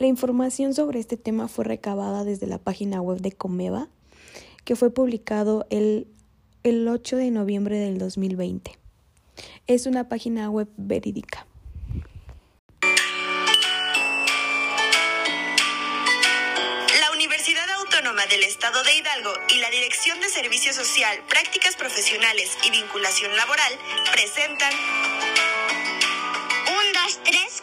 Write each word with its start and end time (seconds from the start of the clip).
La 0.00 0.06
información 0.06 0.72
sobre 0.72 0.98
este 0.98 1.18
tema 1.18 1.46
fue 1.46 1.66
recabada 1.66 2.24
desde 2.24 2.46
la 2.46 2.56
página 2.56 3.02
web 3.02 3.18
de 3.18 3.32
Comeva, 3.32 3.90
que 4.64 4.74
fue 4.74 4.90
publicado 4.90 5.66
el, 5.68 6.06
el 6.62 6.88
8 6.88 7.18
de 7.18 7.30
noviembre 7.30 7.78
del 7.78 7.98
2020. 7.98 8.78
Es 9.66 9.84
una 9.84 10.08
página 10.08 10.48
web 10.48 10.68
verídica. 10.78 11.46
La 16.98 17.12
Universidad 17.14 17.68
Autónoma 17.80 18.24
del 18.24 18.44
Estado 18.44 18.82
de 18.82 18.96
Hidalgo 18.96 19.32
y 19.54 19.60
la 19.60 19.68
Dirección 19.68 20.18
de 20.22 20.30
Servicio 20.30 20.72
Social, 20.72 21.18
Prácticas 21.28 21.76
Profesionales 21.76 22.56
y 22.66 22.70
Vinculación 22.70 23.36
Laboral 23.36 23.74
presentan 24.10 24.72
Un, 26.72 26.92
dos, 26.94 27.20
tres, 27.22 27.62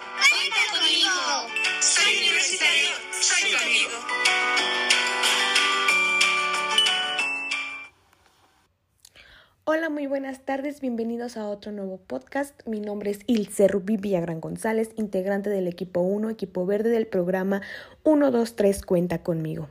Hola, 9.70 9.90
muy 9.90 10.08
buenas 10.08 10.46
tardes, 10.46 10.80
bienvenidos 10.80 11.36
a 11.36 11.50
otro 11.50 11.74
nuevo 11.74 11.98
podcast. 11.98 12.66
Mi 12.66 12.80
nombre 12.80 13.12
es 13.12 13.20
Ilse 13.28 13.68
Rubí 13.68 13.98
Villagrán 13.98 14.40
González, 14.40 14.92
integrante 14.96 15.50
del 15.50 15.68
equipo 15.68 16.00
1, 16.00 16.30
equipo 16.30 16.66
verde 16.66 16.90
del 16.90 17.06
programa 17.06 17.62
123 18.06 18.82
Cuenta 18.84 19.24
conmigo. 19.24 19.68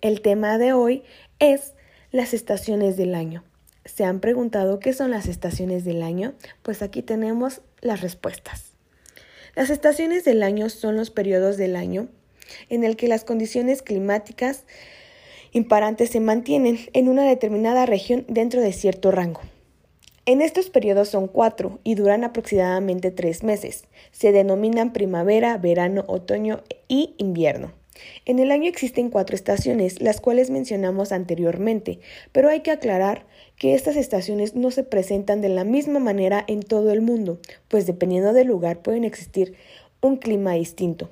El 0.00 0.22
tema 0.22 0.58
de 0.58 0.72
hoy 0.72 1.04
es 1.38 1.74
las 2.10 2.34
estaciones 2.34 2.96
del 2.96 3.14
año. 3.14 3.44
¿Se 3.84 4.02
han 4.02 4.18
preguntado 4.18 4.80
qué 4.80 4.92
son 4.92 5.12
las 5.12 5.28
estaciones 5.28 5.84
del 5.84 6.02
año? 6.02 6.34
Pues 6.64 6.82
aquí 6.82 7.00
tenemos 7.00 7.60
las 7.82 8.00
respuestas. 8.00 8.72
Las 9.54 9.70
estaciones 9.70 10.24
del 10.24 10.42
año 10.42 10.68
son 10.68 10.96
los 10.96 11.12
periodos 11.12 11.56
del 11.56 11.76
año 11.76 12.08
en 12.70 12.82
el 12.82 12.96
que 12.96 13.06
las 13.06 13.22
condiciones 13.22 13.82
climáticas 13.82 14.64
imparantes 15.56 16.10
se 16.10 16.20
mantienen 16.20 16.78
en 16.92 17.08
una 17.08 17.26
determinada 17.26 17.86
región 17.86 18.26
dentro 18.28 18.60
de 18.60 18.74
cierto 18.74 19.10
rango. 19.10 19.40
En 20.26 20.42
estos 20.42 20.68
periodos 20.68 21.08
son 21.08 21.28
cuatro 21.28 21.78
y 21.82 21.94
duran 21.94 22.24
aproximadamente 22.24 23.10
tres 23.10 23.42
meses. 23.42 23.84
Se 24.12 24.32
denominan 24.32 24.92
primavera, 24.92 25.56
verano, 25.56 26.04
otoño 26.08 26.62
y 26.88 27.14
invierno. 27.16 27.72
En 28.26 28.38
el 28.38 28.50
año 28.50 28.68
existen 28.68 29.08
cuatro 29.08 29.34
estaciones, 29.34 30.02
las 30.02 30.20
cuales 30.20 30.50
mencionamos 30.50 31.10
anteriormente, 31.10 32.00
pero 32.32 32.50
hay 32.50 32.60
que 32.60 32.70
aclarar 32.70 33.24
que 33.56 33.74
estas 33.74 33.96
estaciones 33.96 34.54
no 34.54 34.70
se 34.70 34.84
presentan 34.84 35.40
de 35.40 35.48
la 35.48 35.64
misma 35.64 36.00
manera 36.00 36.44
en 36.48 36.60
todo 36.60 36.92
el 36.92 37.00
mundo, 37.00 37.40
pues 37.68 37.86
dependiendo 37.86 38.34
del 38.34 38.48
lugar 38.48 38.82
pueden 38.82 39.04
existir 39.04 39.54
un 40.02 40.18
clima 40.18 40.52
distinto. 40.52 41.08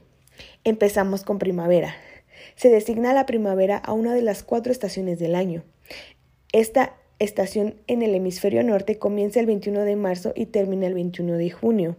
Empezamos 0.64 1.22
con 1.24 1.38
primavera. 1.38 1.94
Se 2.56 2.68
designa 2.68 3.12
la 3.12 3.26
primavera 3.26 3.76
a 3.76 3.92
una 3.92 4.14
de 4.14 4.22
las 4.22 4.42
cuatro 4.42 4.72
estaciones 4.72 5.18
del 5.18 5.34
año. 5.34 5.64
Esta 6.52 6.96
estación 7.18 7.76
en 7.86 8.02
el 8.02 8.14
hemisferio 8.14 8.62
norte 8.62 8.98
comienza 8.98 9.40
el 9.40 9.46
21 9.46 9.80
de 9.80 9.96
marzo 9.96 10.32
y 10.36 10.46
termina 10.46 10.86
el 10.86 10.94
21 10.94 11.34
de 11.34 11.50
junio. 11.50 11.96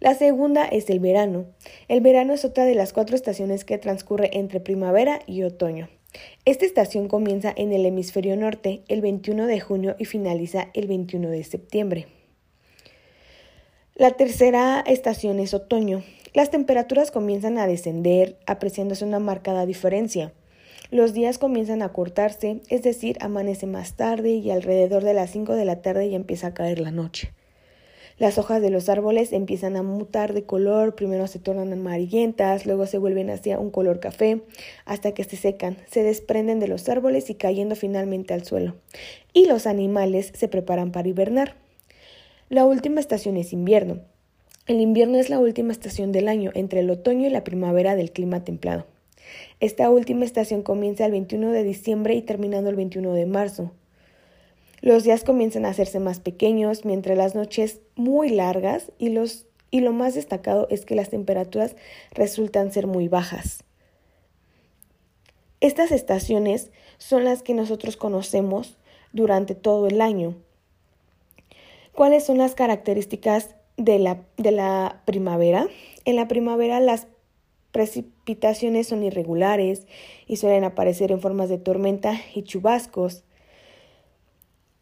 La 0.00 0.14
segunda 0.14 0.66
es 0.66 0.90
el 0.90 1.00
verano. 1.00 1.46
El 1.88 2.00
verano 2.00 2.34
es 2.34 2.44
otra 2.44 2.64
de 2.64 2.74
las 2.74 2.92
cuatro 2.92 3.16
estaciones 3.16 3.64
que 3.64 3.78
transcurre 3.78 4.30
entre 4.34 4.60
primavera 4.60 5.20
y 5.26 5.44
otoño. 5.44 5.88
Esta 6.44 6.66
estación 6.66 7.08
comienza 7.08 7.52
en 7.56 7.72
el 7.72 7.86
hemisferio 7.86 8.36
norte 8.36 8.82
el 8.88 9.00
21 9.00 9.46
de 9.46 9.60
junio 9.60 9.96
y 9.98 10.04
finaliza 10.04 10.68
el 10.74 10.86
21 10.88 11.30
de 11.30 11.44
septiembre. 11.44 12.06
La 13.94 14.10
tercera 14.10 14.82
estación 14.86 15.38
es 15.40 15.54
otoño. 15.54 16.02
Las 16.34 16.50
temperaturas 16.50 17.12
comienzan 17.12 17.58
a 17.58 17.68
descender, 17.68 18.36
apreciándose 18.46 19.04
una 19.04 19.20
marcada 19.20 19.66
diferencia. 19.66 20.32
Los 20.90 21.14
días 21.14 21.38
comienzan 21.38 21.80
a 21.80 21.92
cortarse, 21.92 22.60
es 22.68 22.82
decir, 22.82 23.16
amanece 23.20 23.68
más 23.68 23.94
tarde 23.94 24.30
y 24.30 24.50
alrededor 24.50 25.04
de 25.04 25.14
las 25.14 25.30
5 25.30 25.54
de 25.54 25.64
la 25.64 25.80
tarde 25.80 26.10
ya 26.10 26.16
empieza 26.16 26.48
a 26.48 26.54
caer 26.54 26.80
la 26.80 26.90
noche. 26.90 27.32
Las 28.18 28.36
hojas 28.36 28.60
de 28.60 28.70
los 28.70 28.88
árboles 28.88 29.32
empiezan 29.32 29.76
a 29.76 29.84
mutar 29.84 30.34
de 30.34 30.42
color, 30.42 30.96
primero 30.96 31.28
se 31.28 31.38
tornan 31.38 31.72
amarillentas, 31.72 32.66
luego 32.66 32.86
se 32.86 32.98
vuelven 32.98 33.30
hacia 33.30 33.60
un 33.60 33.70
color 33.70 34.00
café, 34.00 34.42
hasta 34.86 35.12
que 35.12 35.22
se 35.22 35.36
secan, 35.36 35.76
se 35.88 36.02
desprenden 36.02 36.58
de 36.58 36.66
los 36.66 36.88
árboles 36.88 37.30
y 37.30 37.36
cayendo 37.36 37.76
finalmente 37.76 38.34
al 38.34 38.44
suelo. 38.44 38.74
Y 39.32 39.46
los 39.46 39.68
animales 39.68 40.32
se 40.34 40.48
preparan 40.48 40.90
para 40.90 41.08
hibernar. 41.08 41.54
La 42.48 42.64
última 42.64 42.98
estación 42.98 43.36
es 43.36 43.52
invierno. 43.52 44.00
El 44.66 44.80
invierno 44.80 45.18
es 45.18 45.28
la 45.28 45.38
última 45.38 45.72
estación 45.72 46.10
del 46.10 46.26
año, 46.26 46.50
entre 46.54 46.80
el 46.80 46.88
otoño 46.88 47.26
y 47.26 47.30
la 47.30 47.44
primavera 47.44 47.96
del 47.96 48.12
clima 48.12 48.44
templado. 48.44 48.86
Esta 49.60 49.90
última 49.90 50.24
estación 50.24 50.62
comienza 50.62 51.04
el 51.04 51.12
21 51.12 51.52
de 51.52 51.64
diciembre 51.64 52.14
y 52.14 52.22
terminando 52.22 52.70
el 52.70 52.76
21 52.76 53.12
de 53.12 53.26
marzo. 53.26 53.72
Los 54.80 55.04
días 55.04 55.22
comienzan 55.22 55.66
a 55.66 55.68
hacerse 55.68 56.00
más 56.00 56.18
pequeños, 56.18 56.86
mientras 56.86 57.18
las 57.18 57.34
noches 57.34 57.80
muy 57.94 58.30
largas 58.30 58.90
y, 58.98 59.10
los, 59.10 59.46
y 59.70 59.80
lo 59.80 59.92
más 59.92 60.14
destacado 60.14 60.66
es 60.70 60.86
que 60.86 60.94
las 60.94 61.10
temperaturas 61.10 61.76
resultan 62.12 62.72
ser 62.72 62.86
muy 62.86 63.06
bajas. 63.06 63.64
Estas 65.60 65.92
estaciones 65.92 66.70
son 66.96 67.24
las 67.24 67.42
que 67.42 67.52
nosotros 67.52 67.98
conocemos 67.98 68.78
durante 69.12 69.54
todo 69.54 69.88
el 69.88 70.00
año. 70.00 70.36
¿Cuáles 71.92 72.24
son 72.24 72.38
las 72.38 72.54
características 72.54 73.56
de 73.76 73.98
la, 73.98 74.22
de 74.36 74.50
la 74.50 75.02
primavera? 75.04 75.68
En 76.04 76.16
la 76.16 76.28
primavera 76.28 76.80
las 76.80 77.06
precipitaciones 77.72 78.86
son 78.86 79.02
irregulares 79.02 79.86
y 80.26 80.36
suelen 80.36 80.62
aparecer 80.62 81.10
en 81.10 81.20
formas 81.20 81.48
de 81.48 81.58
tormenta 81.58 82.20
y 82.34 82.42
chubascos. 82.42 83.24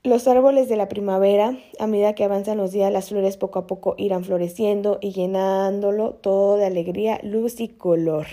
Los 0.04 0.28
árboles 0.28 0.68
de 0.68 0.76
la 0.76 0.88
primavera, 0.88 1.56
a 1.78 1.86
medida 1.86 2.14
que 2.14 2.24
avanzan 2.24 2.58
los 2.58 2.72
días, 2.72 2.92
las 2.92 3.08
flores 3.08 3.36
poco 3.36 3.60
a 3.60 3.66
poco 3.66 3.94
irán 3.96 4.24
floreciendo 4.24 4.98
y 5.00 5.12
llenándolo 5.12 6.14
todo 6.14 6.56
de 6.56 6.66
alegría, 6.66 7.20
luz 7.22 7.60
y 7.60 7.68
color. 7.68 8.26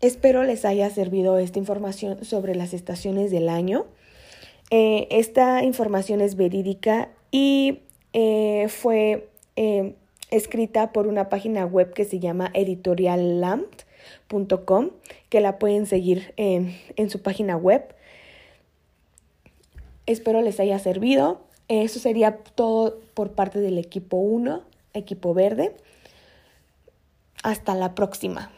Espero 0.00 0.44
les 0.44 0.64
haya 0.64 0.88
servido 0.90 1.38
esta 1.38 1.58
información 1.58 2.24
sobre 2.24 2.54
las 2.54 2.72
estaciones 2.72 3.30
del 3.30 3.48
año. 3.48 3.86
Eh, 4.70 5.06
esta 5.10 5.64
información 5.64 6.20
es 6.20 6.36
verídica 6.36 7.10
y 7.32 7.80
eh, 8.12 8.68
fue 8.68 9.28
eh, 9.56 9.96
escrita 10.30 10.92
por 10.92 11.08
una 11.08 11.28
página 11.28 11.66
web 11.66 11.92
que 11.92 12.04
se 12.04 12.20
llama 12.20 12.52
editoriallamp.com, 12.54 14.90
que 15.28 15.40
la 15.40 15.58
pueden 15.58 15.86
seguir 15.86 16.32
en, 16.36 16.78
en 16.94 17.10
su 17.10 17.20
página 17.20 17.56
web. 17.56 17.82
Espero 20.06 20.40
les 20.42 20.60
haya 20.60 20.78
servido. 20.78 21.40
Eso 21.68 21.98
sería 21.98 22.36
todo 22.36 23.00
por 23.14 23.32
parte 23.32 23.58
del 23.60 23.78
equipo 23.78 24.18
1, 24.18 24.62
equipo 24.92 25.34
verde. 25.34 25.74
Hasta 27.42 27.74
la 27.74 27.94
próxima. 27.94 28.52